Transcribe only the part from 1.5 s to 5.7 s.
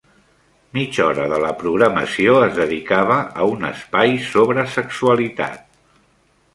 programació es dedicava a un espai sobre sexualitat.